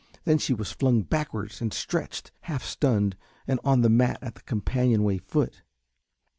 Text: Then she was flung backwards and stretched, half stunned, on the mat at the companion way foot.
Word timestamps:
Then 0.25 0.39
she 0.39 0.55
was 0.55 0.71
flung 0.71 1.03
backwards 1.03 1.61
and 1.61 1.71
stretched, 1.71 2.31
half 2.39 2.63
stunned, 2.63 3.15
on 3.63 3.81
the 3.81 3.87
mat 3.89 4.17
at 4.23 4.33
the 4.33 4.41
companion 4.41 5.03
way 5.03 5.19
foot. 5.19 5.61